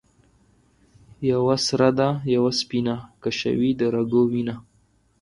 یوه 1.31 1.55
سره 1.67 1.89
ده 1.97 2.07
یوه 2.35 2.51
سپینه 2.59 2.95
ـ 3.05 3.05
کشوي 3.23 3.69
د 3.79 3.81
رګو 3.95 4.21
وینه 4.31 4.55